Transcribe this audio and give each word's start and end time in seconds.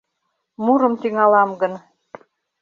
Мурым 0.63 0.93
тӱҥалам 1.01 1.49
гын. 1.61 1.73